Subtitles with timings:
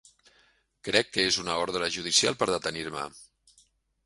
[0.87, 3.07] Crec que és una ordre judicial per detenir-me.